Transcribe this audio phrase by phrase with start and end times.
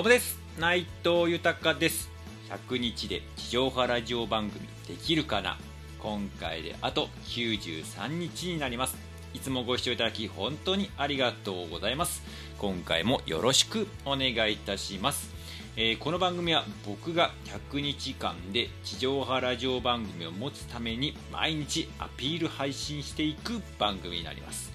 [0.00, 0.38] どうもです。
[0.58, 2.08] 内藤豊です。
[2.48, 5.58] 100日で地上波ラジオ番組できるかな。
[5.98, 8.96] 今回であと93日になります。
[9.34, 12.22] いつもご視聴いただき本当にありがとうございます。
[12.56, 15.34] 今回もよろしくお願いいたします。
[15.76, 17.32] えー、この番組は僕が
[17.70, 24.72] 100日間で地上波ラジオ番組を持つために毎日アピール配信していく番組になります、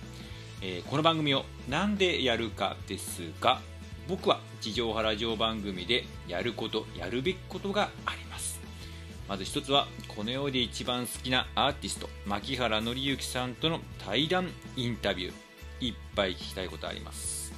[0.62, 3.60] えー、この番組を何でやるかですが
[4.08, 8.60] 僕は地上波ラジオ番組でやることやるべきことがあります。
[9.28, 15.88] まず一つはこの世で一番好きなアーティスト牧原紀之さんとの対談インタビュー。
[15.88, 17.52] いっぱい聞きたいことあります。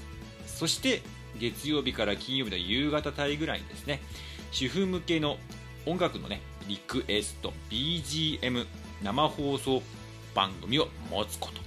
[0.46, 1.02] そして
[1.38, 4.00] 月曜日から金曜日の夕方帯ぐらいにですね。
[4.52, 5.38] 主婦向けの
[5.86, 8.66] 音楽のねリクエスト BGM
[9.04, 9.82] 生放送
[10.34, 11.67] 番組を持つこと。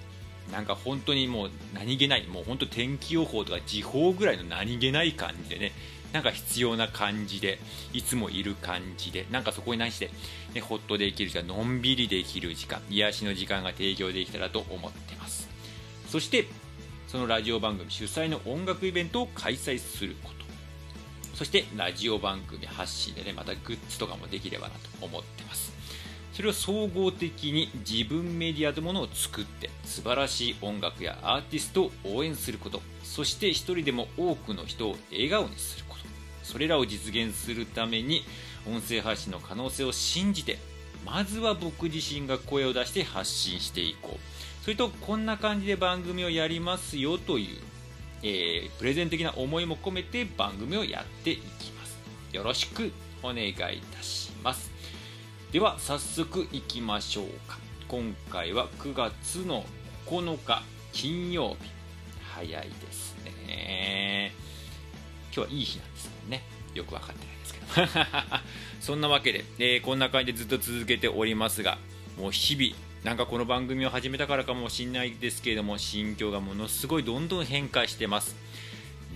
[0.53, 5.73] なんか本当にもう何気ないもう本当天気予報とか時報ぐらいの何気ない感じでね
[6.13, 7.59] なんか必要な感じで
[7.93, 10.11] いつもいる感じでなんかそこに何して、
[10.55, 15.49] ね、ホッとできる時間のんびりできる時間癒しの時間が提供できたらと思ってます。
[16.09, 16.47] そして
[17.07, 20.41] そのラジオ番組主催の音楽イベントを開催すること。
[21.35, 25.80] そしてラジオ番組発信でねまたグッズとかもできればなと思ってます。
[26.41, 36.05] それを総合的に自分メディアというものを作って素晴らしい音楽やアーティストを応援することそして一人でも多くの人を笑顔にすること
[36.43, 38.23] それらを実現するために
[38.67, 40.57] 音声配信の可能性を信じて
[41.05, 44.65] まずは僕自身が声を出して発信していこう。
[44.65, 47.59] それとこんな感じで番組をやりますよという、
[48.23, 51.99] えー、プレゼン的な思いも込めて番組をやっていきます。
[52.33, 54.70] よろしくお願いいたします。
[55.53, 57.59] では早速いきましょうか。
[57.89, 59.65] 今回は9月の
[60.07, 60.63] 9日
[60.93, 61.71] 金曜日。
[62.23, 64.33] 早いですね。
[65.35, 66.45] 今日はいい日なんですもんね。
[66.73, 68.41] よく分かってないですけど。
[68.81, 71.79] そんなわけで、えー、こんな感じでずっと続けておりますが
[72.17, 78.37] もう日々なんかこの番組を始めたからかもしれないですけれども心境がものすごいどんどん変化してます。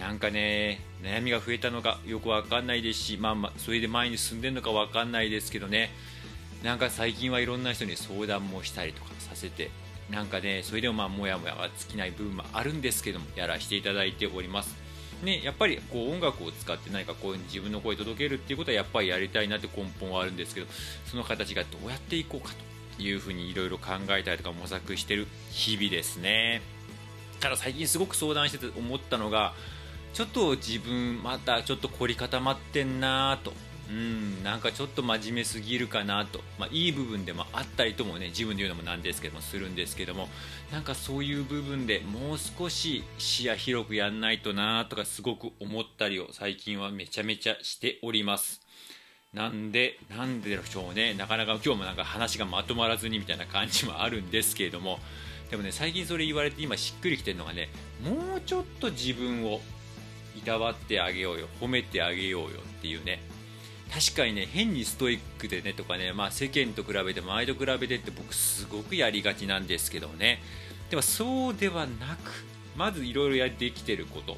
[0.00, 5.92] なんかね悩みが増えたのかよくわかんないですし、まあ、まあそれで前に進んでるのかわかんないですけどね。
[6.64, 9.70] なんか最近はいろんな人に相談もしたりとかさせて
[10.10, 14.74] なんかねそれでもまあもやもやが尽きない部分もあるんですけどもやらせていただいております。
[15.22, 20.66] ね、やっぱりこう音楽を使って何かこう自分の声届けるっていうことはやっぱりやりたいなって根本はあるんですけど
[21.06, 22.52] その形がどうやっていこうか
[22.96, 26.62] というふうにいろいろ考えたりとか模索してる日々ですね。
[27.40, 29.54] ただ最近すごく相談してて思ったのが
[30.12, 33.52] ちょっと自分またちょっと凝り固まってんなと。
[33.90, 40.28] うんなんかちょっと真面目すぎるかなと、まあ、いい部分でもあったりともね自分で言うのもなんですけどもするんですけども
[40.72, 48.64] なんかそういう部分でもう少し視野広くやんないとなとかすごく思ったりを最近はめちゃめちゃしております。
[49.34, 55.00] なんで、なんででしょうね、なかなか今日もなんか話がまとまらずにみたいな感じもあるんですけれども、
[55.50, 57.68] でもね、最近それ言われて今しっくりきてるのがね、
[58.04, 59.60] もうちょっと自分を
[60.36, 63.20] いたわってあげようよ、褒めてあげようよっていうね、
[63.94, 70.40] 確かにね、変にストイックでねとかね、まあ、世間と比べて、周りと比べてって僕すごくやりがちなんですけどね、
[70.90, 72.44] でもそうではなく、
[72.76, 74.36] まずいろいろやってきてること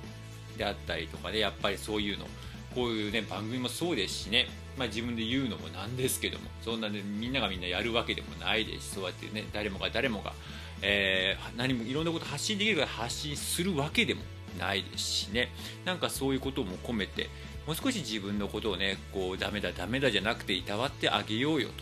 [0.59, 2.27] であったりとかね、やっぱりそういうの、
[2.75, 4.47] こういうね、番組もそうですしね、
[4.77, 10.35] まあ、自分で言うのもなんですけどもそんなねみんながみんなやるわけでもないですしそうやってね誰もが誰もが、
[10.83, 14.21] えー、何もいろんなこと発信できるから発信するわけでも
[14.59, 15.49] ないですしね。
[15.85, 17.29] なんかそういうことも込めて
[17.67, 21.75] もう少し自分のことをねこうダメだダメだじゃなくていたわってあげようよと。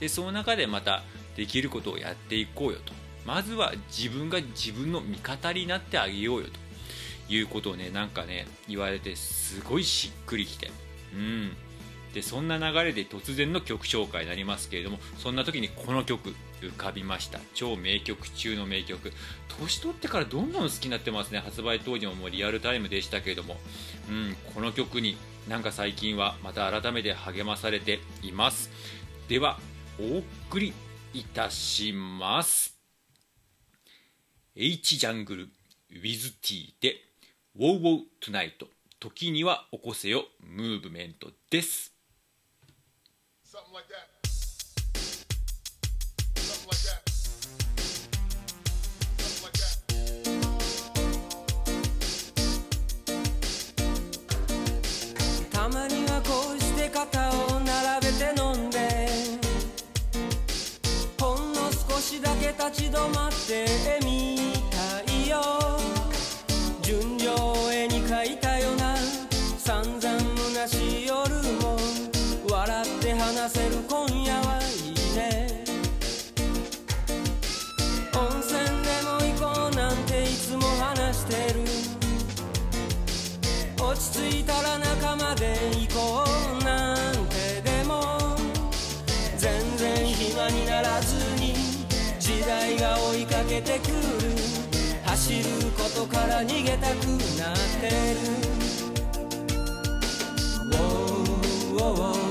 [0.00, 1.02] でその中でまた
[1.36, 2.92] できることをやっていこうよと。
[3.24, 6.46] まずは自分が自分の味方になってあげようよ
[7.28, 10.70] ということをねなんかね言われてすごいしっくりきて。
[11.14, 11.56] うん。
[12.14, 17.38] でそんな流れで突然の曲紹介になりますけれどもそんな時にこの曲浮かびました。
[17.54, 19.12] 超名曲中の名曲。
[19.60, 21.38] 年取ってからどんどん好きになってますね。
[21.38, 23.56] 発売当時ももうリアルタイムでしたけれども、
[24.08, 25.16] うん、この曲に
[25.48, 28.70] なんか最近はまた改めて励まされています。
[29.28, 29.58] では
[30.00, 30.18] お
[30.50, 30.72] 送り
[31.14, 32.76] いたします。
[34.56, 35.48] H ジャングル
[35.92, 36.96] WithT で
[37.56, 38.66] Wow Wow Tonight
[39.00, 41.97] 時には起こせよムーブメントです。
[43.50, 44.08] Something like that.
[46.36, 47.00] Something like that.
[49.16, 49.78] Something like that.
[55.50, 59.08] たまにはこうして肩を並べて飲んで
[61.18, 63.66] ほんの少しだけ立ち止まって
[64.04, 64.27] み
[95.98, 97.06] ことから逃げたく
[97.40, 97.94] なってる。
[100.64, 101.34] ウォー
[101.72, 102.27] ウォーウォー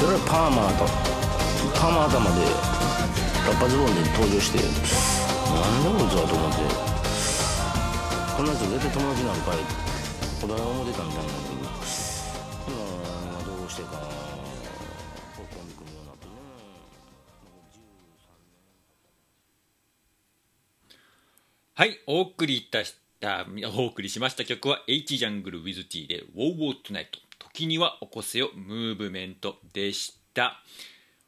[0.00, 0.88] それはパーマーと
[1.76, 4.72] パーマー頭でラッパズボンで登場して何
[5.84, 6.64] でこいつはと思って
[8.34, 9.60] こんなやつ絶対友達なんかい
[10.40, 11.68] 子供思ってたみたいなんだけど
[12.72, 14.08] 今どうしてかな
[21.74, 27.29] はい、お送りいたした、お送りしました曲は H ジャングル WithT で WOWOTONIGHT。
[27.52, 30.62] 時には起こせよムーブメントでした。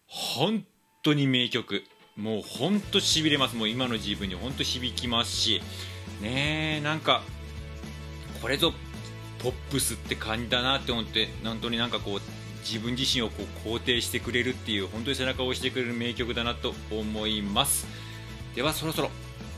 [0.06, 0.64] 本
[1.02, 1.84] 当に名曲。
[2.16, 3.56] もう本当しびれます。
[3.56, 5.60] もう今の自分に本当響きますし、
[6.20, 7.22] ねえ、なんか、
[8.40, 8.72] これぞ
[9.38, 12.20] ポップスって感じだなって思って、本当になんかこう、
[12.60, 17.86] 自分自身をこう肯定してくれるっていう、本当に背中を押してくれる名曲だなと思います。
[18.54, 19.10] ではそろそろ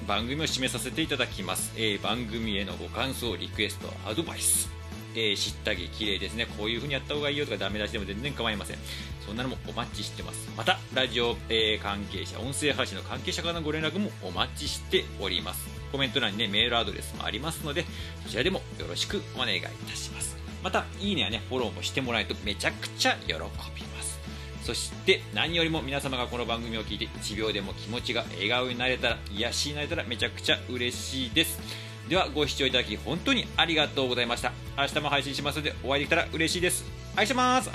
[0.06, 4.71] 番組を締めさせていただきます、えー番組へのご感想リクエストアドバイス、
[5.14, 6.47] えー、知ったげ綺麗ですね。
[6.59, 8.78] こういう風にやった方がいいよとかダメ出しでも全然構いません。
[9.25, 10.50] そんなのもお待ちしてます。
[10.56, 15.68] またラジオ、えー関係者音声配信の関係者からのご連絡もお待ちしております。
[15.92, 17.85] コメント欄にねメールアドレスもありますので
[18.25, 20.37] そちらでもよろしくお願いいたします。
[20.62, 24.18] またいいねやねフォローもしてもらえるとめちゃくちゃ喜びます。
[24.64, 31.84] そして何よりも皆様がこの番組を聞いて1秒でも気持ちが笑顔になれたら癒しになれたらめちゃくちゃ嬉しいです。
[32.08, 34.52] ではご視聴いただき本当にありがとうございました。
[34.76, 36.84] 明日も配信しますのでお会いできたら嬉しいです。
[37.16, 37.70] 愛してます。